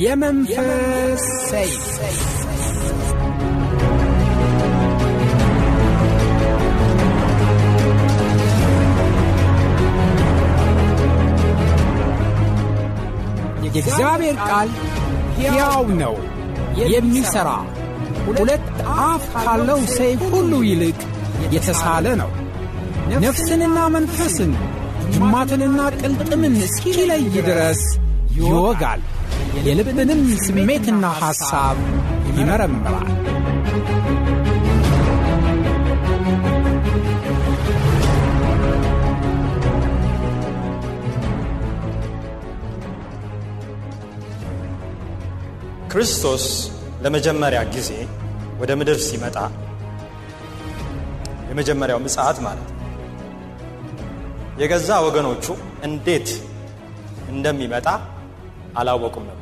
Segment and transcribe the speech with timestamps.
[0.00, 1.86] የመንፈስ ሰይፍ።
[13.66, 14.68] የእግዚአብሔር ቃል
[15.36, 16.14] ሕያው ነው፣
[16.92, 17.50] የሚሠራ
[18.28, 18.66] ሁለት
[19.02, 20.98] አፍ ካለው ሰይፍ ሁሉ ይልቅ
[21.54, 22.30] የተሳለ ነው፣
[23.24, 24.52] ነፍስንና መንፈስን
[25.14, 27.80] ጅማትንና ቅልጥምን እስኪለይ ድረስ
[28.38, 29.00] ይወጋል፣
[29.66, 31.78] የልብንም ስሜትና ሐሳብ
[32.36, 33.08] ይመረምራል።
[45.92, 46.44] ክርስቶስ
[47.02, 47.90] ለመጀመሪያ ጊዜ
[48.60, 49.36] ወደ ምድር ሲመጣ
[51.50, 52.76] የመጀመሪያው ምጽአት ማለት ነው።
[54.60, 55.44] የገዛ ወገኖቹ
[55.82, 56.28] እንዴት
[57.28, 57.86] እንደሚመጣ
[58.78, 59.39] አላወቁም ነበር።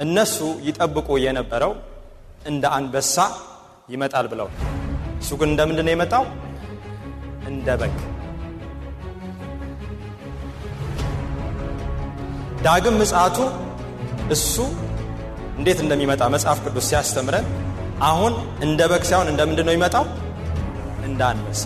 [0.00, 1.72] እነሱ ይጠብቁ የነበረው
[2.46, 3.16] እንደ አንበሳ
[3.92, 4.48] ይመጣል ብለው፣
[5.20, 6.24] እሱ ግን እንደምንድን ነው የመጣው?
[7.48, 7.94] እንደ በግ።
[12.64, 13.38] ዳግም ምጽአቱ
[14.30, 14.54] እሱ
[15.58, 17.46] እንዴት እንደሚመጣ መጽሐፍ ቅዱስ ሲያስተምረን
[18.02, 20.04] አሁን እንደ በግ ሳይሆን እንደምንድን ነው ይመጣው?
[21.06, 21.62] እንደ አንበሳ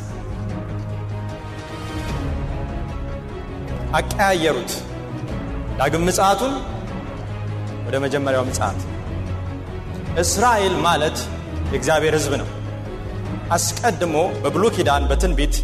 [3.94, 4.72] አቀያየሩት።
[5.78, 6.52] ዳግም ምጽአቱን
[7.91, 8.80] ወደ መጀመሪያው ምጽአት።
[10.22, 11.16] እስራኤል ማለት
[11.72, 12.48] የእግዚአብሔር ሕዝብ ነው።
[13.50, 15.55] አስቀድሞ በብሉ ኪዳን በትንቢት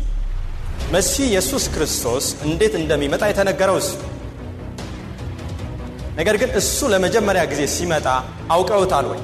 [0.92, 3.78] መሲህ ኢየሱስ ክርስቶስ እንዴት እንደሚመጣ የተነገረው
[6.16, 8.06] ነገር ግን እሱ ለመጀመሪያ ጊዜ ሲመጣ
[8.50, 9.20] አውቀውታል ወይ?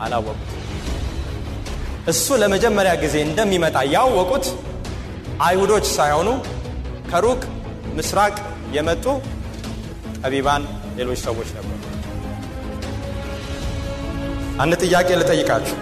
[0.00, 0.50] አላወቁት።
[2.08, 4.48] እሱ ለመጀመሪያ ጊዜ እንደሚመጣ ያወቁት
[5.42, 6.28] አይሁዶች ሳይሆኑ
[7.10, 7.40] ከሩቅ
[7.94, 8.36] ምስራቅ
[8.72, 9.04] የመጡ
[10.26, 10.62] ጠቢባን
[10.98, 11.72] ሌሎች ሰዎች ነበሩ።
[14.62, 15.76] አንድ ጥያቄ ልጠይቃችሁ።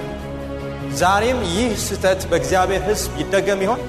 [1.01, 3.81] ዛሬም ይህ ስህተት በእግዚአብሔር ሕዝብ ይደገም ይሆን?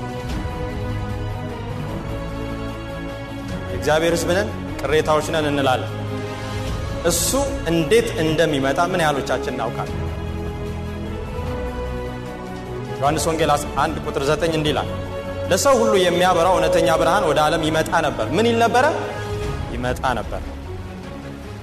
[3.72, 4.50] የእግዚአብሔር ሕዝብ ነን፣
[4.82, 5.92] ቅሬታዎች ነን እንላለን።
[7.06, 7.32] እሱ
[7.72, 10.00] እንዴት እንደሚመጣ ምን ያህሎቻችን እናውቃለን?
[13.00, 14.90] ዮሐንስ ወንጌል 1 ቁጥር 9 እንዲህ ይላል
[15.50, 18.86] ለሰው ሁሉ የሚያበራው እውነተኛ ብርሃን ወደ ዓለም ይመጣ ነበር። ምን ይል ነበረ?
[19.86, 20.42] ይመጣ ነበር።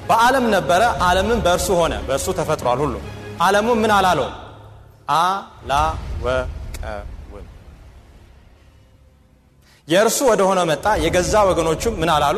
[0.09, 2.95] በዓለም ነበረ፣ ዓለምን በእርሱ ሆነ፣ በእርሱ ተፈጥሯል ሁሉ።
[3.43, 4.35] ዓለሙም ምን አላለውም?
[5.17, 6.69] አላወቀውም።
[9.89, 12.37] የእርሱ ወደ ሆነ መጣ፣ የገዛ ወገኖቹም ምን አላሉ?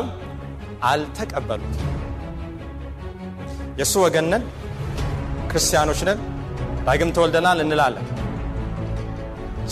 [0.89, 1.75] አልተቀበሉት።
[3.79, 4.43] የእሱ ወገን ነን፣
[5.51, 6.19] ክርስቲያኖች ነን፣
[6.87, 8.05] ዳግም ተወልደናል እንላለን።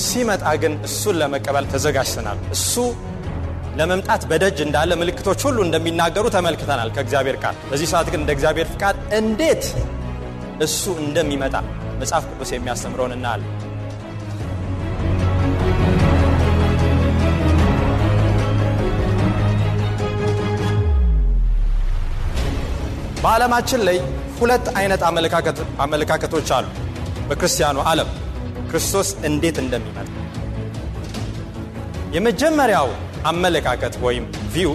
[0.03, 2.73] ሲመጣ ግን እሱን ለመቀበል ተዘጋጅተናል። እሱ
[3.77, 8.97] ለመምጣት በደጅ እንዳለ ምልክቶች ሁሉ እንደሚናገሩ ተመልክተናል ከእግዚአብሔር ቃል። በዚህ ሰዓት ግን እንደ እግዚአብሔር ፍቃድ
[9.19, 9.63] እንዴት
[10.65, 11.55] እሱ እንደሚመጣ
[12.01, 13.51] መጽሐፍ ቅዱስ የሚያስተምረውን እናያለን።
[23.23, 23.97] በዓለማችን ላይ
[24.39, 25.01] ሁለት አይነት
[25.83, 26.65] አመለካከቶች አሉ
[27.29, 28.09] በክርስቲያኑ ዓለም
[28.69, 30.07] ክርስቶስ እንዴት እንደሚመጣ
[32.15, 32.87] የመጀመሪያው
[33.25, 34.71] አመለካከት ወይም ቪው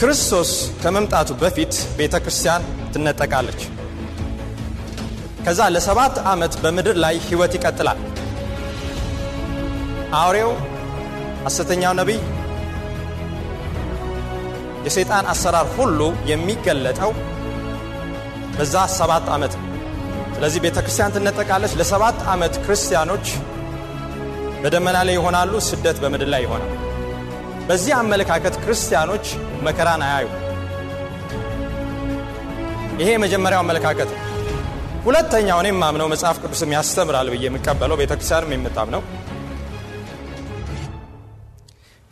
[0.00, 0.50] ክርስቶስ
[0.82, 3.60] ከመምጣቱ በፊት ቤተ ክርስቲያን ትነጠቃለች።
[5.44, 7.98] ከዛ ለሰባት ዓመት በምድር ላይ ሕይወት ይቀጥላል።
[10.20, 10.50] አውሬው፣
[11.44, 12.18] ሐሰተኛው ነቢይ፣
[14.86, 17.10] የሰይጣን አሰራር ሁሉ የሚገለጠው
[18.56, 19.66] በዛ ሰባት ዓመት ነው።
[20.34, 23.26] ስለዚህ ቤተ ክርስቲያን ትነጠቃለች። ለሰባት ዓመት ክርስቲያኖች
[24.62, 26.72] በደመና ላይ ይሆናሉ፣ ስደት በምድር ላይ ይሆናል።
[27.68, 29.26] በዚህ አመለካከት ክርስቲያኖች
[29.66, 30.26] መከራን አያዩ።
[33.00, 34.18] ይሄ የመጀመሪያው አመለካከት ነው።
[35.04, 38.12] ሁለተኛው እኔ የማምነው መጽሐፍ ቅዱስም ያስተምራል ብዬ የምቀበለው ቤተ
[38.54, 39.02] የምታምነው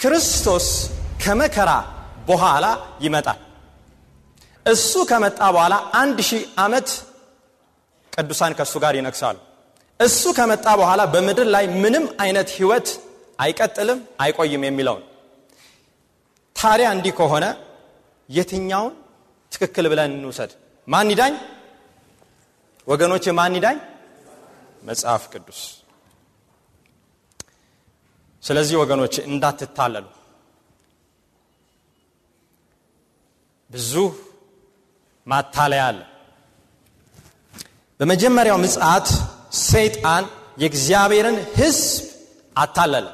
[0.01, 0.67] ክርስቶስ
[1.23, 1.71] ከመከራ
[2.27, 2.67] በኋላ
[3.03, 3.39] ይመጣል።
[4.67, 6.89] እሱ ከመጣ በኋላ አንድ ሺህ ዓመት
[8.13, 9.37] ቅዱሳን ከእሱ ጋር ይነግሳሉ።
[10.01, 12.89] እሱ ከመጣ በኋላ በምድር ላይ ምንም አይነት ህይወት
[13.39, 15.05] አይቀጥልም፣ አይቆይም የሚለውን
[16.57, 17.45] ታዲያ እንዲህ ከሆነ
[18.29, 18.95] የትኛውን
[19.53, 20.51] ትክክል ብለን እንውሰድ?
[20.89, 21.35] ማን ይዳኝ
[22.87, 23.25] ወገኖች?
[23.39, 23.79] ማን ይዳኝ?
[24.83, 25.61] መጽሐፍ ቅዱስ።
[28.43, 30.07] ስለዚህ ወገኖች እንዳትታለሉ
[33.71, 33.93] ብዙ
[35.27, 35.99] ማታለያ አለ።
[38.01, 39.09] በመጀመሪያው ምጽአት
[39.53, 40.25] ሰይጣን
[40.59, 42.05] የእግዚአብሔርን ሕዝብ
[42.57, 43.07] አታለለ።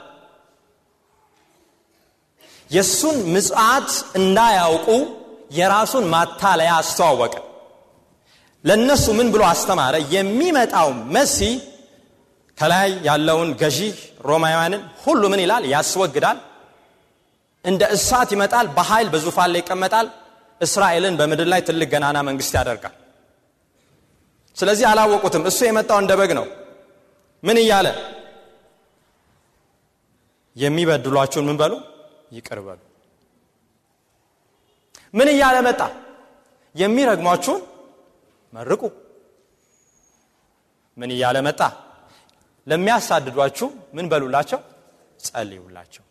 [2.71, 3.89] የእሱን ምጽአት
[4.19, 4.89] እንዳያውቁ
[5.51, 7.35] የራሱን ማታለያ አስተዋወቀ።
[8.65, 9.95] ለእነሱ ምን ብሎ አስተማረ?
[10.15, 11.55] የሚመጣው መሲህ
[12.59, 13.79] ከላይ ያለውን ገዢ
[14.29, 15.65] ሮማውያንን ሁሉ ምን ይላል?
[15.75, 16.39] ያስወግዳል።
[17.65, 20.07] እንደ እሳት ይመጣል። በኃይል በዙፋን ላይ ይቀመጣል።
[20.61, 22.95] እስራኤልን በምድር ላይ ትልቅ ገናና መንግስት ያደርጋል።
[24.56, 26.47] ስለዚህ አላወቁትም። እሱ የመጣው እንደ በግ ነው።
[27.43, 27.87] ምን እያለ
[30.56, 31.73] የሚበድሏችሁን ምን በሉ
[32.33, 32.81] ይቅር በሉ።
[35.15, 35.81] ምን እያለ መጣ?
[36.75, 37.61] የሚረግሟችሁን
[38.53, 38.83] መርቁ።
[40.97, 41.61] ምን እያለ መጣ?
[42.67, 44.61] ለሚያሳድዷችሁ ምን በሉላቸው?
[45.21, 46.05] ጸልዩላቸው።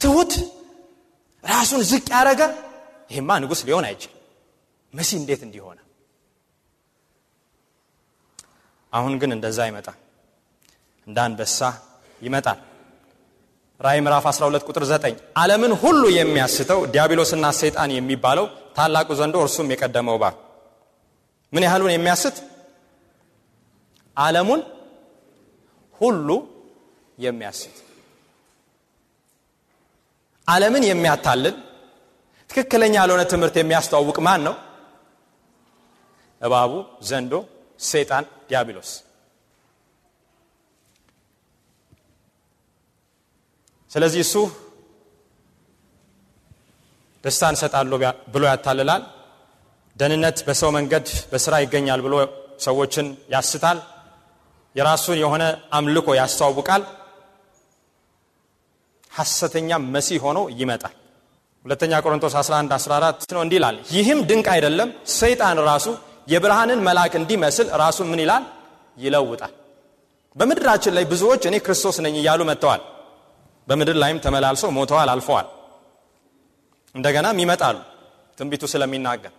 [0.00, 0.32] ትሁት
[1.44, 2.42] ራሱን ዝቅ ያደረገ
[3.10, 4.12] ይህማ ንጉሥ ሊሆን አይችል
[4.92, 5.78] መሲ እንዴት እንዲሆነ
[8.92, 9.96] አሁን ግን እንደዛ ይመጣል።
[11.06, 11.58] እንደ አንበሳ
[12.20, 12.58] ይመጣል።
[13.80, 18.46] ራእይ ምዕራፍ 12 ቁጥር 9 ዓለምን ሁሉ የሚያስተው ዲያብሎስና ሰይጣን የሚባለው
[18.76, 20.34] ታላቁ ዘንዶ እርሱም የቀደመው እባብ
[21.52, 22.36] ምን ያህሉን የሚያስት
[24.16, 24.60] ዓለሙን
[26.00, 26.28] ሁሉ
[27.18, 27.76] የሚያስት
[30.48, 31.54] ዓለምን የሚያታልል
[32.50, 34.54] ትክክለኛ ያልሆነ ትምህርት የሚያስተዋውቅ ማን ነው?
[36.40, 36.72] እባቡ፣
[37.08, 37.32] ዘንዶ፣
[37.78, 38.90] ሰይጣን፣ ዲያብሎስ።
[43.90, 44.34] ስለዚህ እሱ
[47.24, 47.98] ደስታን እሰጣለሁ
[48.32, 49.02] ብሎ ያታልላል።
[49.96, 52.14] ደህንነት በሰው መንገድ በስራ ይገኛል ብሎ
[52.60, 53.78] ሰዎችን ያስታል።
[54.74, 55.44] የራሱን የሆነ
[55.76, 56.82] አምልኮ ያስተዋውቃል።
[59.12, 60.94] ሐሰተኛ መሲህ ሆኖ ይመጣል።
[61.64, 65.86] ሁለተኛ ቆሮንቶስ 11 14 ነው እንዲህ ይላል፣ ይህም ድንቅ አይደለም፣ ሰይጣን ራሱ
[66.28, 68.44] የብርሃንን መልአክ እንዲመስል ራሱን ምን ይላል
[68.96, 69.52] ይለውጣል።
[70.36, 72.82] በምድራችን ላይ ብዙዎች እኔ ክርስቶስ ነኝ እያሉ መጥተዋል።
[73.68, 75.46] በምድር ላይም ተመላልሰው ሞተዋል፣ አልፈዋል።
[76.94, 77.76] እንደገናም ይመጣሉ
[78.38, 79.32] ትንቢቱ ስለሚናገር።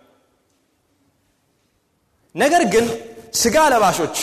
[2.34, 2.86] ነገር ግን
[3.34, 4.16] ስጋ ለባሾች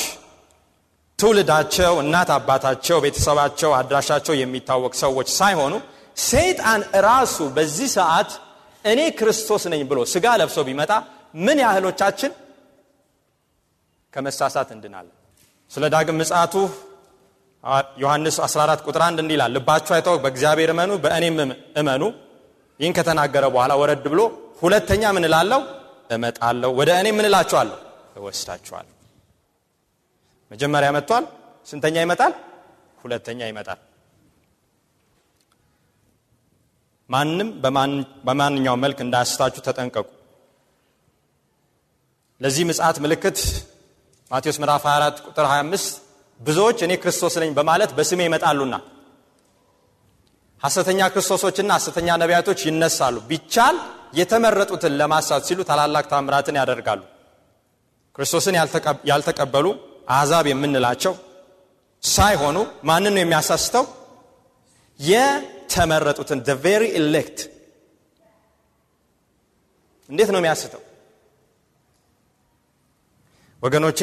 [1.19, 5.73] ትውልዳቸው፣ እናት አባታቸው፣ ቤተሰባቸው፣ አድራሻቸው የሚታወቅ ሰዎች ሳይሆኑ
[6.27, 8.29] ሰይጣን ራሱ በዚህ ሰዓት
[8.85, 10.91] እኔ ክርስቶስ ነኝ ብሎ ስጋ ለብሶ ቢመጣ
[11.45, 12.31] ምን ያህሎቻችን
[14.13, 15.15] ከመሳሳት እንድናለን?
[15.71, 16.53] ስለ ዳግም ምጽአቱ
[18.01, 21.37] ዮሐንስ 14 ቁጥር 1 እንዲህ ይላል፣ ልባችሁ አይተው በእግዚአብሔር እመኑ፣ በእኔም
[21.79, 22.03] እመኑ።
[22.79, 24.21] ይህን ከተናገረ በኋላ ወረድ ብሎ
[24.61, 25.61] ሁለተኛ ምን እላለሁ?
[26.09, 27.75] እመጣለሁ፣ ወደ እኔ ምን እላችኋለሁ?
[28.17, 28.93] እወስዳችኋለሁ።
[30.51, 31.25] መጀመሪያ መጥቷል።
[31.67, 32.33] ስንተኛ ይመጣል?
[33.03, 33.79] ሁለተኛ ይመጣል።
[37.09, 37.49] ማንም
[38.25, 40.07] በማንኛውም መልክ እንዳያስታችሁ ተጠንቀቁ።
[42.41, 43.37] ለዚህ ምጽአት ምልክት
[44.31, 45.99] ማቴዎስ ምዕራፍ 24 ቁጥር 25
[46.39, 48.75] ብዙዎች እኔ ክርስቶስ ነኝ በማለት በስሜ ይመጣሉና
[50.61, 53.75] ሐሰተኛ ክርስቶሶችና ሐሰተኛ ነቢያቶች ይነሳሉ፣ ቢቻል
[54.19, 57.01] የተመረጡትን ለማሳት ሲሉ ታላላቅ ታምራትን ያደርጋሉ።
[58.15, 58.55] ክርስቶስን
[59.11, 59.65] ያልተቀበሉ
[60.15, 61.13] አሕዛብ የምንላቸው
[62.03, 62.57] ሳይሆኑ
[62.89, 63.85] ማንን ነው የሚያሳስተው?
[64.99, 67.39] የተመረጡትን the very elect
[70.09, 70.81] እንዴት ነው የሚያስተው?
[73.63, 73.99] ወገኖቼ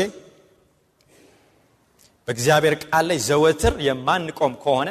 [2.28, 4.90] በእግዚአብሔር ቃል ላይ ዘወትር የማንቆም ከሆነ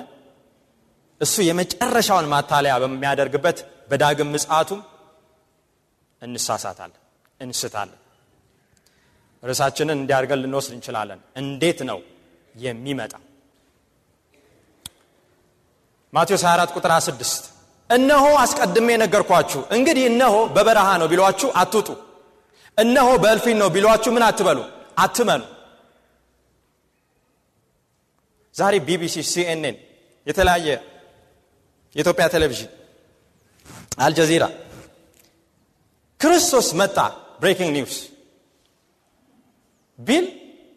[1.21, 3.57] እሱ የመጨረሻውን ማታለያ በሚያደርግበት
[3.89, 4.81] በዳግም ምጽአቱም
[6.21, 6.99] እንሳሳታለን፣
[7.39, 7.99] እንስታለን።
[9.43, 11.99] ርዕሳችንን እንዲያርገን ልንወስድ እንችላለን። እንዴት ነው
[12.55, 13.13] የሚመጣ?
[16.13, 17.49] ማቴዎስ 24 ቁጥር 26
[17.89, 21.89] እነሆ አስቀድሜ ነገርኳችሁ፣ እንግዲህ እነሆ በበረሃ ነው ቢሏችሁ አትውጡ፣
[22.77, 24.59] እነሆ በእልፊን ነው ቢሏችሁ ምን አትበሉ፣
[24.97, 25.41] አትመኑ።
[28.55, 29.75] ዛሬ ቢቢሲ፣ ሲኤንኤን፣
[30.27, 30.67] የተለያየ
[31.95, 32.71] የኢትዮጵያ ቴሌቪዥን፣
[33.99, 34.43] አልጀዚራ
[36.19, 36.97] ክርስቶስ መጣ
[37.41, 37.95] breaking news
[39.99, 40.25] ቢል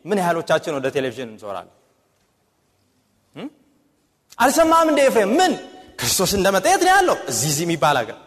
[0.04, 1.72] ምን ያህሎቻችን ወደ ቴሌቪዥን እንዞራለን?
[4.38, 5.52] አልሰማም እንደ ኤፍሬም ምን
[5.98, 7.16] ክርስቶስ እንደመጣ የት ነው ያለው?
[7.30, 8.18] እዚህ እዚህ የሚባል አገር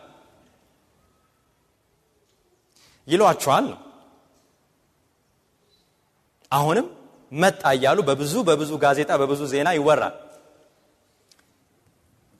[3.09, 3.67] ይሏቸዋል
[6.51, 6.87] አሁንም
[7.31, 10.15] መጣ እያሉ በብዙ በብዙ ጋዜጣ በብዙ ዜና ይወራል።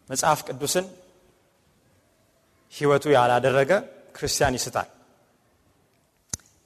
[0.09, 0.85] መጽሐፍ ቅዱስን
[2.73, 3.71] ሕይወቱ ያላደረገ
[4.15, 4.87] ክርስቲያን ይስታል።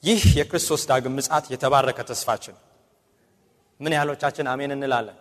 [0.02, 2.56] ይህ የክርስቶስ ዳግም ምጽአት የተባረከ ተስፋችን
[3.80, 5.16] ምን ያህሎቻችን አሜን እንላለን?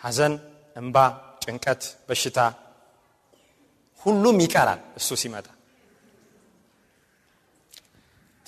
[0.00, 0.34] ሐዘን፣
[0.76, 0.96] እንባ፣
[1.42, 2.38] ጭንቀት፣ በሽታ
[4.02, 5.46] ሁሉም ይቀራል እሱ ሲመጣ።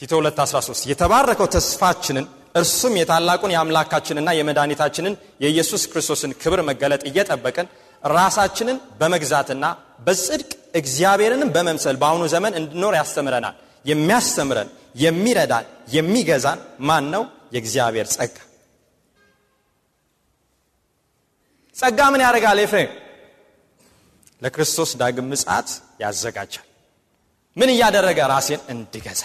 [0.03, 7.67] ቲቶ 213 የተባረከው ተስፋችንን እርሱም የታላቁን የአምላካችንና የመድኃኒታችንን የኢየሱስ ክርስቶስን ክብር መገለጥ እየጠበቅን
[8.03, 9.65] ራሳችንን በመግዛትና
[10.07, 13.55] በጽድቅ እግዚአብሔርንም በመምሰል በአሁኑ ዘመን እንድኖር ያስተምረናል።
[13.85, 14.69] የሚያስተምረን
[15.03, 17.23] የሚረዳን የሚገዛን ማን ነው?
[17.55, 18.37] የእግዚአብሔር ጸጋ።
[21.77, 22.59] ጸጋ ምን ያደርጋል?
[22.65, 22.91] ኤፍሬም
[24.43, 25.69] ለክርስቶስ ዳግም ምጽአት
[26.03, 26.67] ያዘጋጃል።
[27.57, 28.19] ምን እያደረገ?
[28.33, 29.23] ራሴን እንድገዛ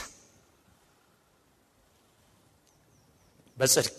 [3.57, 3.97] በጽድቅ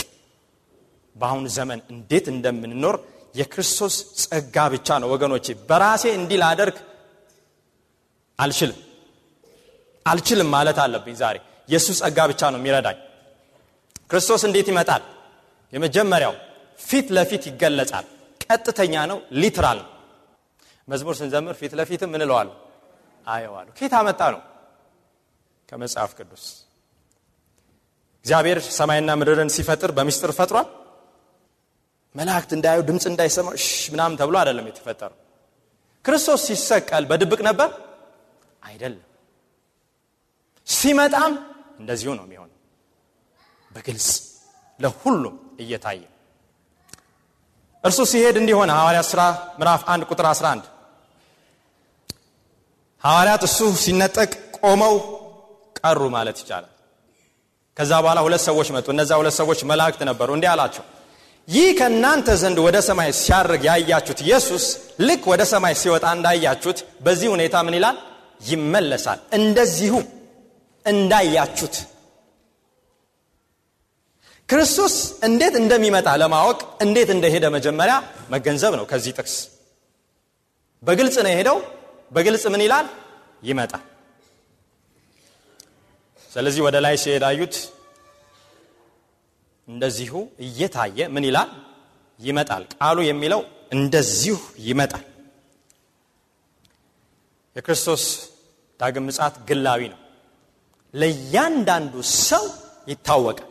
[1.17, 2.97] በአሁኑ ዘመን እንዴት እንደምንኖር
[3.35, 6.77] የክርስቶስ ጸጋ ብቻ ነው ወገኖቼ። በራሴ እንዲህ ላደርግ
[8.39, 8.79] አልችልም
[10.07, 11.37] አልችልም ማለት አለብኝ ዛሬ።
[11.69, 12.99] የእሱ ጸጋ ብቻ ነው የሚረዳኝ።
[14.11, 15.03] ክርስቶስ እንዴት ይመጣል?
[15.73, 16.35] የመጀመሪያው
[16.81, 18.07] ፊት ለፊት ይገለጻል።
[18.45, 19.91] ቀጥተኛ ነው፣ ሊትራል ነው።
[20.89, 22.55] መዝሙር ስንዘምር ፊት ለፊትም ምን እለዋለሁ
[23.27, 24.41] አየዋለሁ። ኬት አመጣ ነው?
[25.69, 26.45] ከመጽሐፍ ቅዱስ
[28.29, 30.67] እግዚአብሔር ሰማይና ምድርን ሲፈጥር በምስጢር ፈጥሯል።
[32.15, 33.49] መላእክት እንዳዩ ድምፅ እንዳይሰማ
[33.93, 35.17] ምናምን ተብሎ አይደለም የተፈጠረው።
[36.05, 37.71] ክርስቶስ ሲሰቀል በድብቅ ነበር
[38.63, 39.07] አይደለም።
[40.67, 41.33] ሲመጣም
[41.81, 42.57] እንደዚሁ ነው የሚሆነው፣
[43.71, 44.09] በግልጽ
[44.79, 46.03] ለሁሉም እየታየ
[47.85, 49.23] እርሱ ሲሄድ እንዲሆነ ሐዋርያት ሥራ
[49.59, 50.67] ምዕራፍ 1 ቁጥር 11
[53.05, 54.97] ሐዋርያት እሱ ሲነጠቅ ቆመው
[55.81, 56.75] ቀሩ ማለት ይቻላል።
[57.79, 60.85] ከዛ በኋላ ሁለት ሰዎች መጡ። እነዛ ሁለት ሰዎች መላእክት ነበሩ። እንዲህ አላቸው፣
[61.49, 64.65] ይህ ከእናንተ ዘንድ ወደ ሰማይ ሲያርግ ያያችሁት ኢየሱስ
[65.01, 67.97] ልክ ወደ ሰማይ ሲወጣ እንዳያችሁት በዚህ ሁኔታ ምን ይላል?
[68.49, 69.95] ይመለሳል። እንደዚሁ
[70.87, 71.77] እንዳያችሁት
[74.49, 74.95] ክርስቶስ
[75.27, 77.95] እንዴት እንደሚመጣ ለማወቅ እንዴት እንደሄደ መጀመሪያ
[78.31, 79.35] መገንዘብ ነው። ከዚህ ጥቅስ
[80.83, 81.59] በግልጽ ነው የሄደው።
[82.13, 82.87] በግልጽ ምን ይላል?
[83.43, 83.83] ይመጣል።
[86.33, 87.55] ስለዚህ ወደ ላይ ሲሄድ አዩት።
[89.69, 90.13] እንደዚሁ
[90.45, 91.51] እየታየ ምን ይላል?
[92.21, 93.41] ይመጣል። ቃሉ የሚለው
[93.73, 94.37] እንደዚሁ
[94.69, 95.05] ይመጣል።
[97.57, 98.03] የክርስቶስ
[98.81, 100.01] ዳግም ምጻት ግላዊ ነው።
[100.95, 102.45] ለእያንዳንዱ ሰው
[102.89, 103.45] ይታወቃል።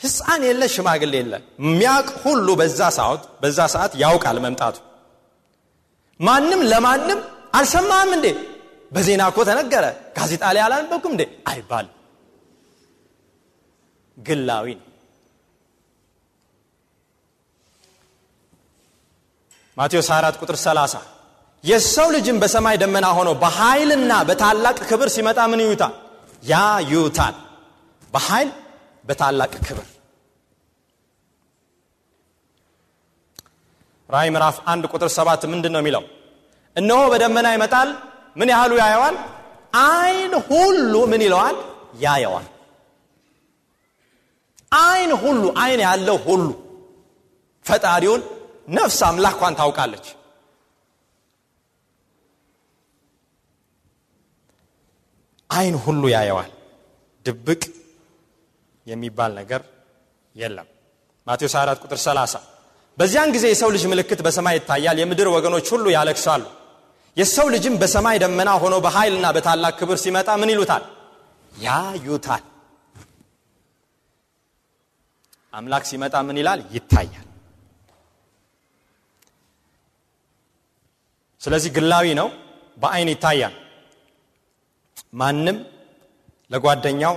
[0.00, 4.76] ሕፃን የለ ሽማግሌ የለ የሚያውቅ ሁሉ በዛ ሰዓት በዛ ሰዓት ያውቃል መምጣቱ።
[6.20, 7.20] ማንም ለማንም
[7.54, 8.26] አልሰማህም እንዴ
[8.92, 9.84] በዜና እኮ ተነገረ፣
[10.16, 11.94] ጋዜጣ ላይ አላነበብኩም እንዴ አይባልም።
[14.16, 14.84] ግላዊ ነው።
[19.76, 21.02] ማቴዎስ 24 ቁጥር 30
[21.64, 25.94] የሰው ልጅም በሰማይ ደመና ሆኖ በኃይልና በታላቅ ክብር ሲመጣ ምን ይዩታል?
[26.42, 26.54] ያ
[26.84, 27.36] ይዩታል።
[28.12, 28.50] በኃይል
[29.04, 29.86] በታላቅ ክብር
[34.08, 36.02] ራእይ ምዕራፍ አንድ ቁጥር ሰባት ምንድን ነው የሚለው?
[36.76, 37.88] እነሆ በደመና ይመጣል
[38.38, 39.16] ምን ያህሉ ያየዋል?
[39.86, 41.56] አይን ሁሉ ምን ይለዋል?
[42.04, 42.46] ያየዋል።
[44.80, 46.46] አይን ሁሉ አይን ያለው ሁሉ
[47.64, 48.22] ፈጣሪውን
[48.70, 50.06] ነፍስ አምላኳን ታውቃለች።
[55.50, 56.50] አይን ሁሉ ያየዋል።
[57.26, 57.62] ድብቅ
[58.86, 59.60] የሚባል ነገር
[60.34, 60.68] የለም።
[61.26, 62.40] ማቴዎስ 4 ቁጥር 30
[62.98, 66.44] በዚያን ጊዜ የሰው ልጅ ምልክት በሰማይ ይታያል፣ የምድር ወገኖች ሁሉ ያለቅሳሉ።
[67.18, 70.82] የሰው ልጅም በሰማይ ደመና ሆኖ በኃይልና በታላቅ ክብር ሲመጣ ምን ይሉታል?
[71.58, 72.44] ያዩታል።
[75.52, 76.60] አምላክ ሲመጣ ምን ይላል?
[76.74, 77.24] ይታያል።
[81.40, 82.28] ስለዚህ ግላዊ ነው፣
[82.76, 83.54] በአይን ይታያል።
[85.20, 85.58] ማንም
[86.50, 87.14] ለጓደኛው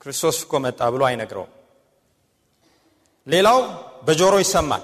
[0.00, 1.52] ክርስቶስ እኮ መጣ ብሎ አይነግረውም።
[3.26, 3.58] ሌላው
[4.06, 4.82] በጆሮ ይሰማል።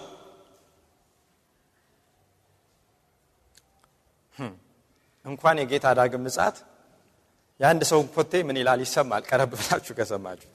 [5.24, 6.56] እንኳን የጌታ ዳግም ምጽአት
[7.60, 10.50] የአንድ ሰው ኮቴ ምን ይላል ይሰማል። ቀረብ ብላችሁ ከሰማችሁ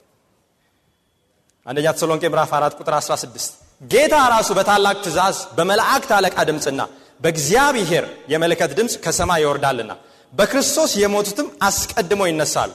[1.65, 3.55] አንደኛ ተሰሎንቄ ምዕራፍ 4 ቁጥር 16
[3.85, 6.81] ጌታ ራሱ በታላቅ ትእዛዝ በመላእክት አለቃ ድምፅና
[7.21, 9.91] በእግዚአብሔር የመለከት ድምፅ ከሰማይ ይወርዳልና
[10.33, 12.71] በክርስቶስ የሞቱትም አስቀድሞ ይነሳሉ።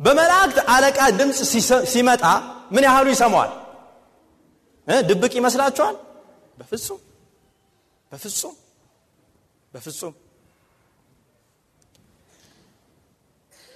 [0.00, 1.38] በመላእክት አለቃ ድምፅ
[1.92, 2.24] ሲመጣ
[2.74, 3.52] ምን ያህሉ ይሰማዋል?
[5.08, 5.96] ድብቅ ይመስላችኋል?
[6.58, 7.00] በፍጹም
[8.12, 8.54] በፍጹም
[9.74, 10.14] በፍጹም።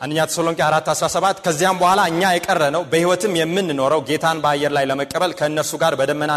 [0.00, 5.32] አንደኛ ተሰሎንቄ 4 17 ከዚያም በኋላ እኛ የቀረ ነው በሕይወትም የምንኖረው ጌታን በአየር ላይ ለመቀበል
[5.40, 6.32] ከእነርሱ ጋር በደመና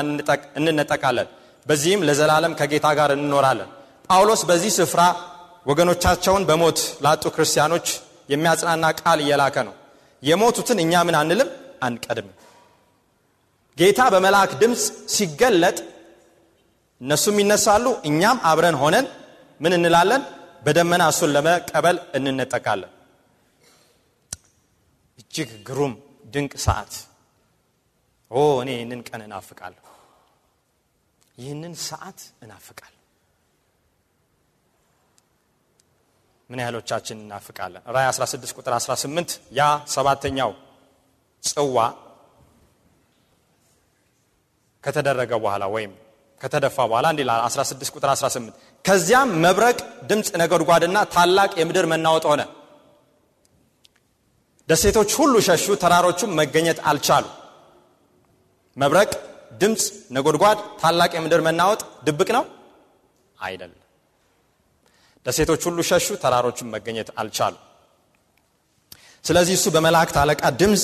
[0.59, 1.29] እንነጠቃለን።
[1.65, 3.69] በዚህም ለዘላለም ከጌታ ጋር እንኖራለን።
[4.09, 5.01] ጳውሎስ በዚህ ስፍራ
[5.65, 7.88] ወገኖቻቸውን በሞት ላጡ ክርስቲያኖች
[8.29, 9.74] የሚያጽናና ቃል እየላከ ነው።
[10.24, 11.50] የሞቱትን እኛ ምን አንልም?
[11.85, 12.35] አንቀድምም።
[13.77, 14.83] ጌታ በመልአክ ድምፅ
[15.15, 15.77] ሲገለጥ
[17.01, 19.05] እነሱም ይነሳሉ እኛም አብረን ሆነን
[19.59, 20.24] ምን እንላለን?
[20.65, 22.91] በደመና እሱን ለመቀበል እንነጠቃለን።
[25.19, 25.93] እጅግ ግሩም
[26.33, 26.93] ድንቅ ሰዓት።
[28.31, 29.83] ኦ እኔ ይህንን ቀን እናፍቃለሁ።
[31.38, 32.91] ይህንን ሰዓት እናፍቃለሁ።
[36.50, 37.83] ምን ያህሎቻችን እናፍቃለን?
[37.95, 40.51] ራይ 16 ቁጥር 18 ያ ሰባተኛው
[41.43, 41.77] ጽዋ
[44.83, 45.93] ከተደረገ በኋላ ወይም
[46.42, 49.77] ከተደፋ በኋላ እንዲ 16 ቁጥር 18 ከዚያም መብረቅ
[50.10, 52.42] ድምፅ ነጎድጓድና ታላቅ የምድር መናወጥ ሆነ።
[54.70, 57.25] ደሴቶች ሁሉ ሸሹ ተራሮቹም መገኘት አልቻሉ።
[58.77, 59.12] መብረቅ
[59.62, 59.84] ድምፅ
[60.15, 62.44] ነጎድጓድ ታላቅ የምድር መናወጥ ድብቅ ነው?
[63.38, 63.82] አይደለም።
[65.25, 67.54] ደሴቶች ሁሉ ሸሹ ተራሮቹም መገኘት አልቻሉ።
[69.25, 70.84] ስለዚህ እሱ በመላእክት አለቃ ድምፅ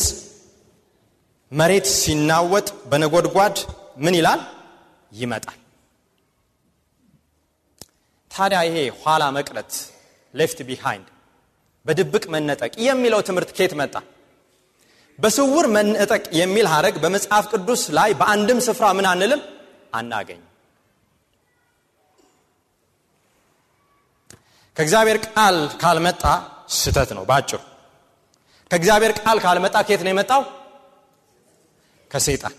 [1.51, 3.55] መሬት ሲናወጥ በነጎድጓድ
[3.97, 4.41] ምን ይላል
[5.11, 5.57] ይመጣል።
[8.31, 9.71] ታዲያ ይሄ ኋላ መቅረት
[10.33, 11.07] left behind
[11.85, 13.95] በድብቅ መነጠቅ የሚለው ትምህርት ኬት መጣ?
[15.19, 19.41] በስውር መነጠቅ የሚል ሀረግ በመጽሐፍ ቅዱስ ላይ በአንድም ስፍራ ምን አንልም?
[19.93, 20.41] አናገኝ
[24.77, 26.23] ከእግዚአብሔር ቃል ካልመጣ
[26.71, 27.59] ስተት ነው ባጭሩ።
[28.71, 30.41] ከእግዚአብሔር ቃል ካልመጣ ኬት ነው የመጣው?
[32.11, 32.53] ከሰይጣን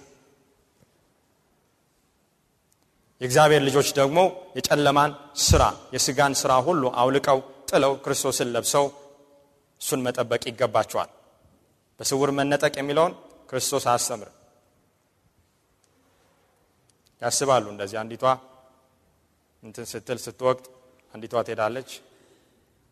[3.23, 4.19] የእግዚአብሔር ልጆች ደግሞ
[4.57, 5.11] የጨለማን
[5.43, 5.63] ስራ
[5.95, 7.39] የስጋን ስራ ሁሉ አውልቀው
[7.71, 8.87] ጥለው ክርስቶስን ለብሰው
[9.81, 11.11] እሱን መጠበቅ ይገባቸዋል።
[12.01, 13.13] በስውር መነጠቅ የሚለውን
[13.51, 14.37] ክርስቶስ አያስተምርም።
[17.23, 18.25] ያስባሉ እንደዚህ አንዲቷ
[19.63, 20.65] እንትን ስትል ስትወቅት
[21.15, 21.91] አንዲቷ ትሄዳለች።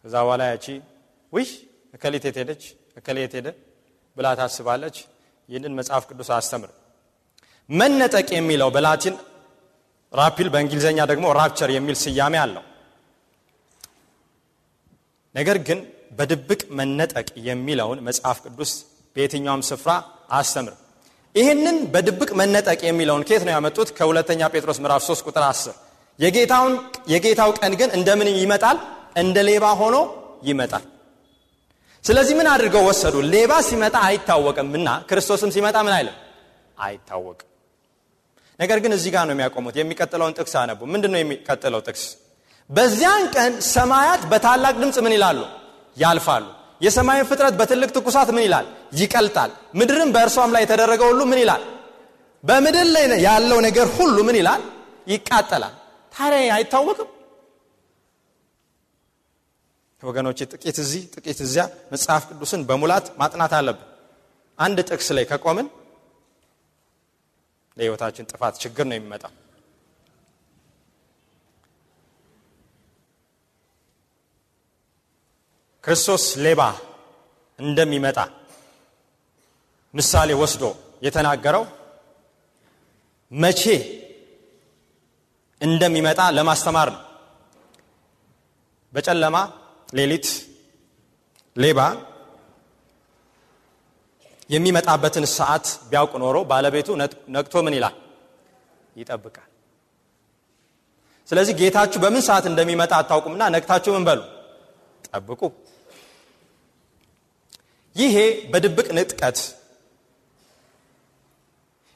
[0.04, 0.66] እዛ በኋላ ያቺ
[1.32, 1.48] ውይ
[1.94, 2.62] እከሌት ሄደች?
[2.96, 3.48] እከሌ የት ሄደ?
[4.16, 4.96] ብላ ታስባለች።
[5.48, 6.76] ይህንን መጽሐፍ ቅዱስ አያስተምርም።
[7.70, 9.16] መነጠቅ የሚለው በላቲን
[10.12, 12.64] ራፒል በእንግሊዝኛ ደግሞ ራፕቸር የሚል ስያሜ አለው።
[15.34, 15.80] ነገር ግን
[16.18, 18.72] በድብቅ መነጠቅ የሚለውን መጽሐፍ ቅዱስ
[19.16, 19.90] በየትኛውም ስፍራ
[20.38, 20.74] አስተምር።
[21.34, 23.88] ይህንን በድብቅ መነጠቅ የሚለውን ኬት ነው ያመጡት?
[23.96, 25.74] ከሁለተኛ ጴጥሮስ ምዕራፍ 3 ቁጥር 10
[27.12, 28.78] የጌታው ቀን ግን እንደምን ይመጣል?
[29.16, 29.96] እንደ ሌባ ሆኖ
[30.44, 30.84] ይመጣል።
[32.04, 33.14] ስለዚህ ምን አድርገው ወሰዱ?
[33.34, 36.16] ሌባ ሲመጣ አይታወቅም እና ክርስቶስም ሲመጣ ምን አይልም?
[36.78, 37.49] አይታወቅም
[38.60, 42.04] ነገር ግን እዚህ ጋር ነው የሚያቆሙት። የሚቀጥለውን ጥቅስ አነቡ። ምንድን ነው የሚቀጥለው ጥቅስ?
[42.70, 45.38] በዚያን ቀን ሰማያት በታላቅ ድምፅ ምን ይላሉ?
[45.96, 46.44] ያልፋሉ።
[46.80, 48.66] የሰማይን ፍጥረት በትልቅ ትኩሳት ምን ይላል?
[48.92, 51.62] ይቀልጣል። ምድርም በእርሷም ላይ የተደረገ ሁሉ ምን ይላል?
[52.44, 54.62] በምድር ላይ ያለው ነገር ሁሉ ምን ይላል?
[55.06, 55.74] ይቃጠላል።
[56.12, 57.08] ታዲያ አይታወቅም?
[60.02, 63.86] ወገኖች ጥቂት እዚህ ጥቂት እዚያ መጽሐፍ ቅዱስን በሙላት ማጥናት አለብን።
[64.58, 65.66] አንድ ጥቅስ ላይ ከቆምን
[67.80, 69.32] ለህይወታችን ጥፋት ችግር ነው የሚመጣው።
[75.84, 76.62] ክርስቶስ ሌባ
[77.58, 78.18] እንደሚመጣ
[79.94, 80.64] ምሳሌ ወስዶ
[81.02, 81.64] የተናገረው
[83.32, 83.62] መቼ
[85.60, 87.02] እንደሚመጣ ለማስተማር ነው።
[88.92, 89.36] በጨለማ
[89.94, 90.28] ሌሊት
[91.56, 91.80] ሌባ
[94.50, 96.88] የሚመጣበትን ሰዓት ቢያውቅ ኖሮ ባለቤቱ
[97.34, 97.94] ነቅቶ ምን ይላል?
[98.96, 99.46] ይጠብቃል።
[101.28, 104.20] ስለዚህ ጌታችሁ በምን ሰዓት እንደሚመጣ አታውቁምና ነቅታችሁ ምን በሉ?
[105.06, 105.40] ጠብቁ።
[107.96, 108.16] ይሄ
[108.50, 109.38] በድብቅ ንጥቀት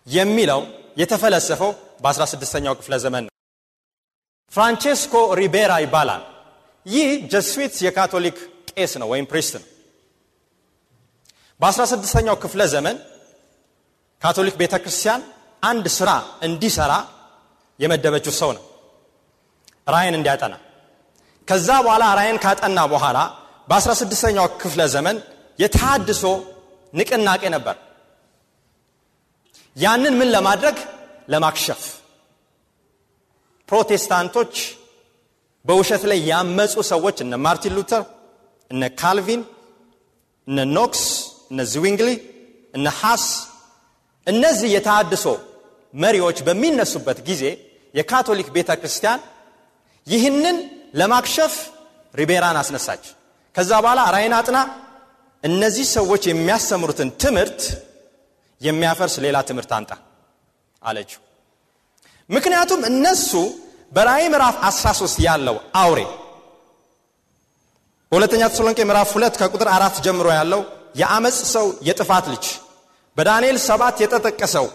[0.07, 0.61] የሚለው
[1.01, 1.71] የተፈለሰፈው
[2.03, 3.33] በ16ኛው ክፍለ ዘመን ነው።
[4.53, 6.23] ፍራንቼስኮ ሪቤራ ይባላል።
[6.87, 8.37] ይህ Jesuit የካቶሊክ
[8.71, 9.67] ቄስ ነው ወይም priest ነው
[11.61, 12.97] በ16ኛው ክፍለ ዘመን
[14.23, 15.23] ካቶሊክ ቤተ ክርስቲያን
[15.63, 16.11] አንድ ስራ
[16.43, 16.93] እንዲሰራ
[17.79, 18.65] የመደበችው ሰው ነው።
[19.89, 20.55] ራዕይን እንዲያጠና።
[21.49, 23.19] ከዛ በኋላ ራዕይን ካጠና በኋላ
[23.69, 25.17] በ16ኛው ክፍለ ዘመን
[25.59, 26.25] የታድሶ
[26.93, 27.77] ንቅናቄ ነበር።
[29.77, 30.77] ያንን ምን ለማድረግ?
[31.29, 31.83] ለማክሸፍ።
[33.69, 34.55] ፕሮቴስታንቶች
[35.65, 38.03] በውሸት ላይ ያመፁ ሰዎች እነ ማርቲን ሉተር
[38.71, 39.43] እነ ካልቪን
[40.49, 41.03] እነ ኖክስ
[41.55, 42.11] እነ ዝዊንግሊ
[42.75, 43.25] እነ ሃስ
[44.27, 45.27] እነዚህ የታድሶ
[45.95, 47.43] መሪዎች በሚነሱበት ጊዜ
[47.95, 49.21] የካቶሊክ ቤተ ክርስቲያን
[50.07, 50.57] ይህንን
[51.01, 51.55] ለማክሸፍ
[52.15, 53.05] ሪቤራን አስነሳች።
[53.55, 54.59] ከዛ በኋላ ራይን አጥና
[55.45, 57.61] እነዚህ ሰዎች የሚያስተምሩትን ትምህርት
[58.61, 59.91] የሚያፈርስ ሌላ ትምህርት አንጣ
[60.83, 61.21] አለችው።
[62.31, 63.31] ምክንያቱም እነሱ
[63.93, 66.01] በራእይ ምዕራፍ 13 ያለው አውሬ
[68.13, 70.61] በሁለተኛ ተሰሎንቄ ምዕራፍ 2 ከቁጥር አራት ጀምሮ ያለው
[70.95, 72.45] የአመፅ ሰው የጥፋት ልጅ።
[73.17, 74.67] በዳንኤል ሰባት የተጠቀሰው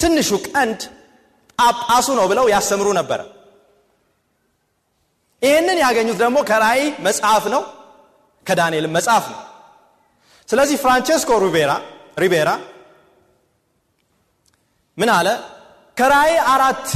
[0.00, 0.80] ትንሹ ቀንድ
[1.58, 3.20] ጳጳሱ ነው ብለው ያስተምሩ ነበረ።
[5.42, 7.62] ይህንን ያገኙት ደግሞ ከራእይ መጽሐፍ ነው
[8.46, 9.40] ከዳንኤል መጽሐፍ ነው።
[10.48, 11.30] ስለዚህ ፍራንቼስኮ
[12.18, 12.50] ሪቤራ
[14.98, 15.28] ምን አለ?
[15.96, 16.86] ከራእይ አራት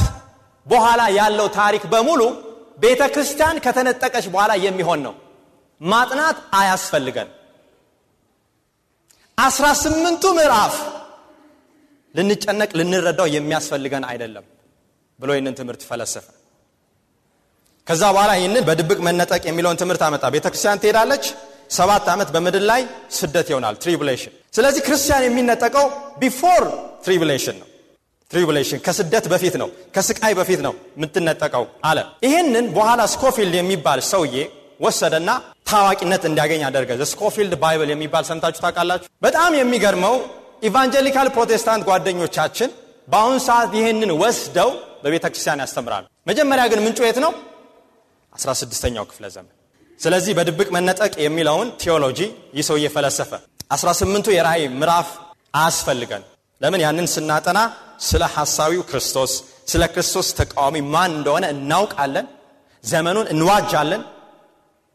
[0.66, 2.20] በኋላ ያለው ታሪክ በሙሉ
[2.78, 5.14] ቤተ ክርስቲያን ከተነጠቀች በኋላ የሚሆን ነው።
[5.80, 7.28] ማጥናት አያስፈልገን
[9.38, 10.74] አስራ ስምንቱ ምዕራፍ
[12.14, 14.44] ልንጨነቅ ልንረዳው የሚያስፈልገን አይደለም
[15.18, 16.26] ብሎ ይህንን ትምህርት ፈለሰፈ።
[17.86, 21.24] ከዛ በኋላ ይህንን በድብቅ መነጠቅ የሚለውን ትምህርት አመጣ። ቤተ ክርስቲያን ትሄዳለች።
[21.70, 25.86] ሰባት ዓመት በምድር ላይ ስደት ይሆናል tribulation። ስለዚህ ክርስቲያን የሚነጠቀው
[26.18, 26.64] before
[27.04, 27.68] tribulation ነው።
[28.30, 34.36] tribulation ከስደት በፊት ነው ከስቃይ በፊት ነው የምትነጠቀው አለ። ይህንን በኋላ ስኮፊልድ የሚባል ሰውዬ
[34.84, 35.30] ወሰደና
[35.70, 39.08] ታዋቂነት እንዲያገኝ አደረገ። ስኮፊልድ Bible የሚባል ሰምታችሁ ታውቃላችሁ?
[39.22, 40.16] በጣም የሚገርመው
[40.68, 42.70] Evangelical ፕሮቴስታንት ጓደኞቻችን
[43.08, 44.70] በአሁኑ ሰዓት ይህንን ወስደው
[45.02, 47.32] በቤተ ክርስቲያን ያስተምራሉ። መጀመሪያ ግን ምንጩ የት ነው?
[48.32, 49.52] 16ኛው ክፍለ ዘመን።
[50.00, 52.18] ስለዚህ በድብቅ መነጠቅ የሚለውን ቴዎሎጂ
[52.56, 53.30] ይህ ሰው እየፈለሰፈ
[53.74, 55.08] 18ቱ የራእይ ምዕራፍ
[55.54, 56.22] አያስፈልገን።
[56.60, 56.80] ለምን?
[56.86, 57.58] ያንን ስናጠና
[58.08, 59.32] ስለ ሐሳዊው ክርስቶስ
[59.72, 62.26] ስለ ክርስቶስ ተቃዋሚ ማን እንደሆነ እናውቃለን
[62.84, 64.02] ዘመኑን እንዋጃለን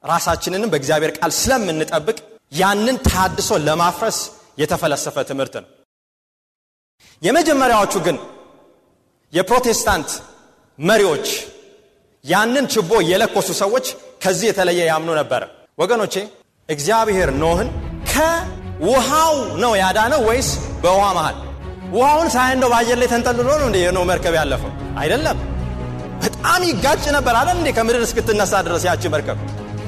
[0.04, 2.18] ራሳችንንም በእግዚአብሔር ቃል ስለምንጠብቅ
[2.54, 4.20] ያንን ታድሶ ለማፍረስ
[4.62, 5.70] የተፈለሰፈ ትምህርት ነው።
[7.22, 8.18] የመጀመሪያዎቹ ግን
[9.34, 10.10] የፕሮቴስታንት
[10.80, 11.28] መሪዎች
[12.26, 13.86] ያንን ችቦ የለኮሱ ሰዎች
[14.24, 15.42] ከዚህ የተለየ ያምኑ ነበረ
[15.78, 16.16] ወገኖቼ
[16.70, 17.70] እግዚአብሔር ኖህን
[18.12, 20.50] ከውሃው ነው ያዳነው ወይስ
[20.84, 21.38] በውሃ መሃል?
[21.94, 24.72] ውሃውን ሳያንደው በአየር ላይ ተንጠልሎ ነው እንደ የኖህ መርከብ ያለፈው?
[25.02, 25.38] አይደለም።
[26.24, 29.38] በጣም ይጋጭ ነበር አለ እንዴ ከምድር እስክትነሳ ድረስ ያቺ መርከብ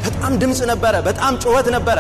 [0.03, 1.99] በጣም ድምፅ ነበረ በጣም ጩኸት ነበረ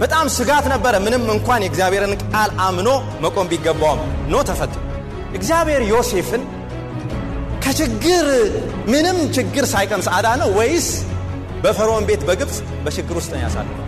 [0.00, 2.88] በጣም ስጋት ነበረ። ምንም እንኳን የእግዚአብሔርን ቃል አምኖ
[3.24, 4.72] መቆም ቢገባውም ኖ ተፈት
[5.38, 6.42] እግዚአብሔር ዮሴፍን
[7.64, 8.26] ከችግር
[8.92, 10.88] ምንም ችግር ሳይቀምስ አዳነው ወይስ
[11.62, 13.80] በፈርዖን ቤት በግብፅ በችግር ውስጥ ነው ያሳልፈው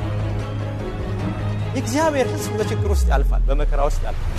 [1.74, 4.30] የእግዚአብሔር ህዝብ በችግር ውስጥ ያልፋል በመከራ ውስጥ ያልፋል።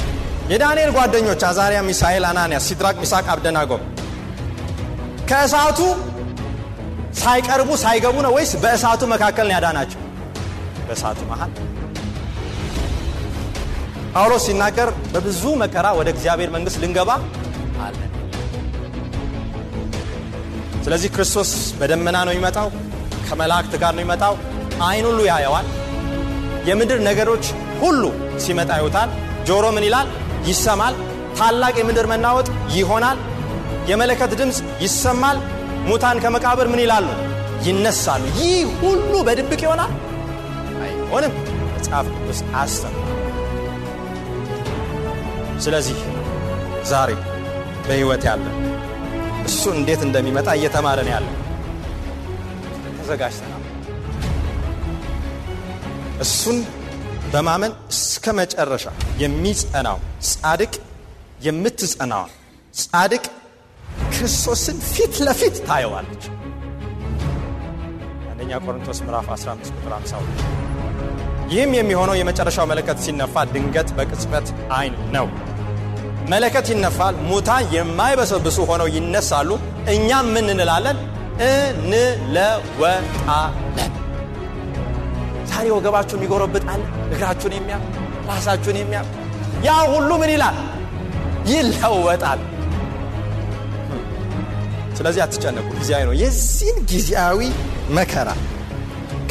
[0.52, 3.84] የዳንኤል ጓደኞች አዛሪያ ሚሳኤል አናንያ ሲድራቅ ሚሳቅ አብደናጎም
[5.30, 5.80] ከእሳቱ
[7.18, 10.00] ሳይቀርቡ ሳይገቡ ነው ወይስ በእሳቱ መካከል ያዳናቸው?
[10.88, 11.52] በእሳቱ መሃል።
[14.14, 17.10] ጳውሎስ ሲናገር በብዙ መከራ ወደ እግዚአብሔር መንግስት ልንገባ
[17.86, 18.12] አለን
[20.86, 21.50] ስለዚህ ክርስቶስ
[21.80, 22.68] በደመና ነው የሚመጣው
[23.28, 24.34] ከመላእክት ጋር ነው የሚመጣው
[24.88, 25.68] አይን ሁሉ ያየዋል።
[26.70, 27.46] የምድር ነገሮች
[27.82, 28.04] ሁሉ
[28.44, 29.10] ሲመጣ ይውታል
[29.48, 30.08] ጆሮ ምን ይላል?
[30.50, 30.96] ይሰማል።
[31.38, 33.18] ታላቅ የምድር መናወጥ ይሆናል።
[33.90, 35.38] የመለከት ድምፅ ይሰማል
[35.88, 37.08] ሙታን ከመቃብር ምን ይላሉ?
[37.68, 39.92] ይነሳሉ። ይህ ሁሉ በድብቅ ይሆናል?
[40.84, 41.34] አይሆንም።
[41.76, 43.04] መጽሐፍ ቅዱስ አስተምራ
[45.60, 46.00] ስለዚህ
[46.90, 47.12] ዛሬ
[47.86, 48.44] በህይወት ያለ
[49.46, 51.26] እሱ እንዴት እንደሚመጣ እየተማረን ያለ
[52.98, 53.64] ተዘጋጅተናል።
[56.22, 56.58] እሱን
[57.34, 58.86] በማመን እስከ መጨረሻ
[59.24, 59.98] የሚጸናው
[60.30, 60.74] ጻድቅ
[61.46, 62.24] የምትጸናዋ
[62.84, 63.24] ጻድቅ
[64.18, 66.24] ክርስቶስን ፊት ለፊት ታየዋለች።
[68.32, 70.40] አንደኛ ቆሮንቶስ ምዕራፍ 15 ቁጥር 52
[71.52, 75.28] ይህም የሚሆነው የመጨረሻው መለከት ሲነፋ ድንገት በቅጽበት አይን ነው።
[76.32, 79.50] መለከት ይነፋል ሙታን የማይበሰብሱ ሆነው ይነሳሉ።
[79.94, 80.98] እኛም ምን እንላለን?
[82.58, 83.14] እንለወጣለን።
[85.52, 87.76] ዛሬ ወገባችሁን ይጎረብጣል እግራችሁን የሚያ
[88.30, 89.00] ራሳችሁን የሚያ
[89.68, 90.58] ያ ሁሉ ምን ይላል?
[91.52, 92.40] ይለወጣል
[94.98, 97.40] ስለዚህ አትጨነቁ። ጊዜያዊ ነው። የዚህን ጊዜያዊ
[97.90, 98.30] መከራ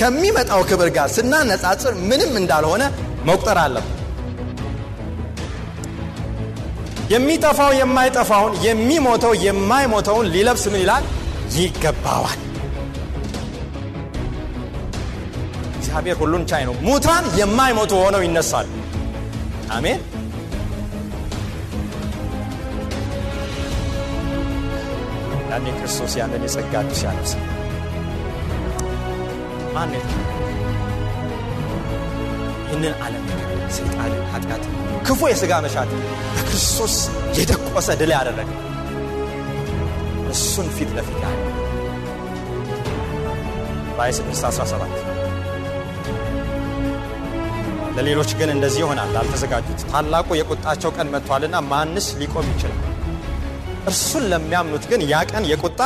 [0.00, 2.82] ከሚመጣው ክብር ጋር ስናነጻጽር ምንም እንዳልሆነ
[3.24, 3.92] መቁጠር አለብን።
[7.10, 11.04] የሚጠፋው የማይጠፋውን የሚሞተው የማይሞተውን ሊለብስ ምን ይላል?
[11.56, 12.40] ይገባዋል።
[15.76, 18.66] እግዚአብሔር ሁሉን ቻይ ነው። ሙታን የማይሞቱ ሆነው ይነሳሉ።
[19.72, 20.00] አሜን
[25.56, 27.30] ያኔ ክርስቶስ ያንን የጸጋ ቅዱስ ያለብስ
[29.74, 29.92] ማን
[32.64, 33.22] ይህንን ዓለም
[33.76, 34.64] ሰይጣንን ኃጢአት
[35.06, 35.90] ክፉ የሥጋ መሻት
[36.34, 36.96] በክርስቶስ
[37.38, 38.50] የደቆሰ ድል ያደረገ
[40.32, 41.38] እሱን ፊት ለፊት ያለ
[43.98, 44.98] ራእይ 6 17
[47.96, 52.82] ለሌሎች ግን እንደዚህ ይሆናል። ላልተዘጋጁት ታላቁ የቁጣቸው ቀን መጥቷልና ማንስ ሊቆም ይችላል
[53.86, 55.80] እርሱን ለሚያምኑት ግን ያ ቀን የቁጣ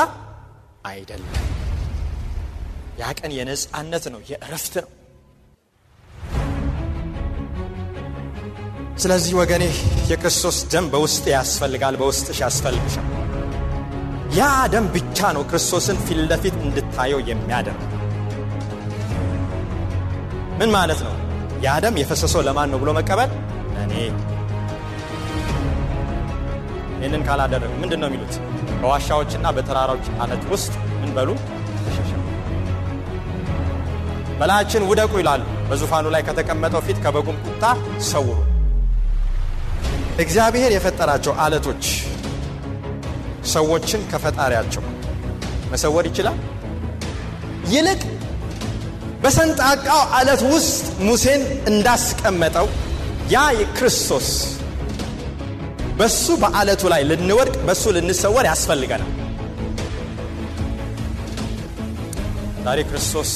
[0.90, 1.34] አይደለም።
[3.00, 4.90] ያ ቀን የነፃነት ነው የእረፍት ነው።
[8.96, 9.64] ስለዚህ ወገኔ
[10.10, 13.06] የክርስቶስ ደም በውስጥ ያስፈልጋል በውስጥሽ ያስፈልግሻል።
[14.38, 17.80] ያ ደም ብቻ ነው ክርስቶስን ፊት ለፊት እንድታየው የሚያደርግ።
[20.60, 21.14] ምን ማለት ነው?
[21.64, 23.30] ያ ደም የፈሰሰው ለማን ነው ብሎ መቀበል?
[23.82, 23.92] እኔ
[27.00, 28.34] ይህንን ካላደረግ ምንድን ነው የሚሉት?
[28.80, 31.30] በዋሻዎችና በተራራዎች አለት ውስጥ ምን በሉ?
[31.78, 32.18] ተሸሸጉ።
[34.40, 37.64] በላያችን ውደቁ ይላሉ። በዙፋኑ ላይ ከተቀመጠው ፊት ከበጉም ቁጣ
[38.10, 38.38] ሰውሩ።
[40.20, 41.84] እግዚአብሔር የፈጠራቸው አለቶች
[43.52, 44.82] ሰዎችን ከፈጣሪያቸው
[45.72, 46.38] መሰወር ይችላል?
[47.72, 48.00] ይልቅ
[49.22, 52.66] በሰንጣቃው አለት ውስጥ ሙሴን እንዳስቀመጠው
[53.32, 53.38] ያ
[53.76, 54.28] ክርስቶስ
[56.00, 59.10] በሱ በአለቱ ላይ ልንወድቅ በሱ ልንሰወር ያስፈልገናል።
[62.64, 63.30] ዛሬ ክርስቶስ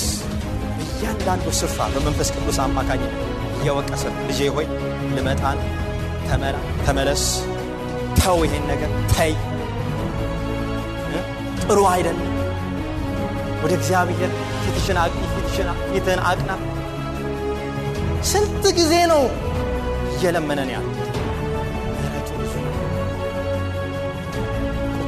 [0.85, 3.18] እያንዳንዱ ስፍራ በመንፈስ ቅዱስ አማካኝነት
[3.57, 4.66] እየወቀሰ ልጄ ሆይ
[5.16, 5.59] ልመጣን
[6.29, 7.24] ተመላ ተመለስ
[8.20, 9.35] ተው ይሄን ነገር ተይ።
[11.62, 12.31] ጥሩ አይደለም።
[13.62, 14.33] ወደ እግዚአብሔር
[14.64, 14.98] ፊትሽን
[15.90, 16.50] ፊትህን አቅና።
[18.33, 19.22] ስንት ጊዜ ነው
[20.14, 20.93] እየለመነን ያለ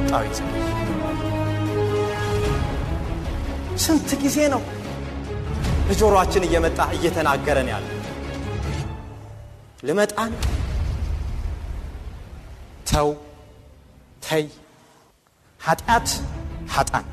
[0.07, 0.63] ይዘገይ
[3.83, 4.61] ስንት ጊዜ ነው
[5.87, 7.85] በጆሮአችን እየመጣ እየተናገረን ያለ
[9.83, 10.31] ልመጣን?
[12.89, 13.09] ተው
[14.23, 14.45] ተይ።
[15.61, 16.07] ኃጢአት
[16.73, 17.05] ኃጣን።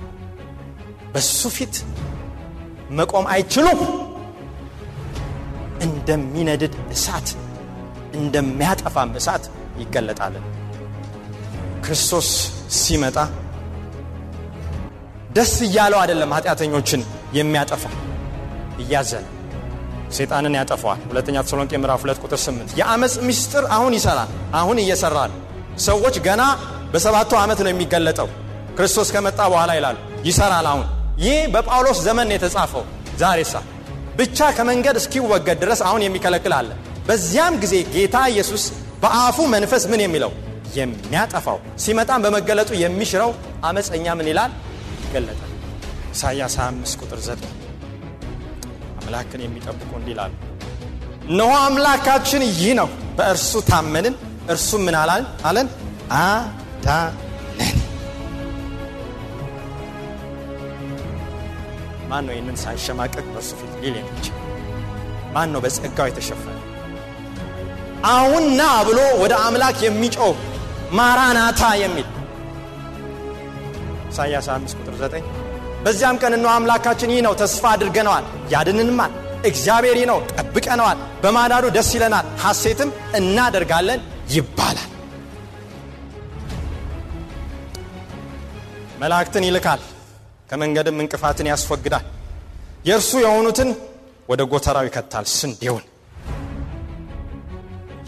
[1.15, 1.75] በሱ ፊት
[2.91, 3.81] መቆም አይችሉም።
[5.85, 7.29] እንደሚነድድ እሳት
[8.15, 9.45] እንደሚያጠፋም እሳት
[9.81, 10.45] ይገለጣልን
[11.85, 12.29] ክርስቶስ
[12.77, 13.17] ሲመጣ
[15.37, 17.01] ደስ እያለው አይደለም ኃጢአተኞችን
[17.39, 17.95] የሚያጠፋው።
[18.83, 19.25] እያዘነ
[20.17, 25.19] ሴጣንን ያጠፈዋል ሁለተኛ ተሰሎንቄ ምዕራፍ 2 ቁጥር 8 የአመፅ ምስጢር አሁን ይሰራል አሁን እየሰራ
[25.85, 26.43] ሰዎች ገና
[26.93, 28.29] በሰባቱ ዓመት ነው የሚገለጠው።
[28.79, 29.97] ክርስቶስ ከመጣ በኋላ ይላሉ
[30.29, 30.87] ይሰራል አሁን።
[31.25, 32.85] ይህ በጳውሎስ ዘመን ነው የተጻፈው።
[33.19, 33.55] ዛሬሳ
[34.17, 36.71] ብቻ ከመንገድ እስኪወገድ ድረስ አሁን የሚከለክል አለ።
[37.09, 38.65] በዚያም ጊዜ ጌታ ኢየሱስ
[39.03, 40.33] በአፉ መንፈስ ምን የሚለው
[40.77, 43.31] የሚያጠፋው። ሲመጣም በመገለጡ የሚሽረው
[43.65, 44.53] አመፀኛ ምን ይላል?
[45.05, 45.51] ይገለጣል
[46.15, 47.47] ኢሳያስ 25 ቁጥር 9
[48.99, 50.15] አምላክን የሚጠብቁ እንዲህ
[51.27, 54.15] እነሆ አምላካችን ይህ ነው። በእርሱ ታመንን
[54.53, 55.69] እርሱም ምን አለን
[56.17, 57.79] አዳነን።
[62.09, 64.35] ማን ነው ይህንን ሳይሸማቀቅ በእርሱ ፊት ሊል የሚችል
[65.35, 66.59] ማን ነው በጸጋው የተሸፈነ
[68.11, 68.45] አሁን
[68.89, 70.35] ብሎ ወደ አምላክ የሚጮህ
[70.99, 72.09] ማራናታ የሚል
[74.11, 75.29] ኢሳያስ 5 ቁጥር 9
[75.85, 79.13] በዚያም ቀን እነሆ አምላካችን ይህ ነው ተስፋ አድርገነዋል ያድንንማል
[79.49, 84.01] እግዚአብሔር ይህ ነው ጠብቀነዋል በማዳዱ ደስ ይለናል ሐሴትም እናደርጋለን
[84.35, 84.91] ይባላል።
[89.03, 89.81] መላእክትን ይልካል
[90.51, 92.05] ከመንገድም እንቅፋትን ያስወግዳል
[92.89, 93.69] የእርሱ የሆኑትን
[94.29, 95.85] ወደ ጎተራው ይከታል ስንዴውን።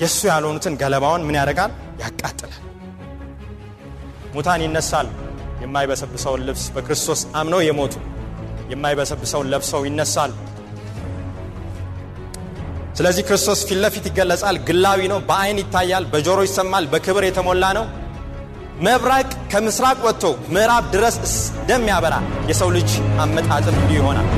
[0.01, 1.71] የእሱ ያልሆኑትን ገለባውን ምን ያደርጋል?
[2.03, 2.63] ያቃጥላል
[4.37, 5.07] ሙታን ይነሳል
[5.63, 7.95] የማይበሰብሰውን ልብስ በክርስቶስ አምነው የሞቱ
[8.73, 10.33] የማይበሰብሰውን ለብሰው ይነሳሉ።
[12.97, 17.87] ስለዚህ ክርስቶስ ፊት ለፊት ይገለጻል። ግላዊ ነው በአይን ይታያል በጆሮ ይሰማል በክብር የተሞላ ነው።
[18.81, 21.17] መብራቅ ከምስራቅ ወጥቶ ምዕራብ ድረስ
[21.61, 22.15] እንደሚያበራ
[22.51, 22.91] የሰው ልጅ
[23.23, 24.29] አመጣጥም እንዲሁ ይሆናል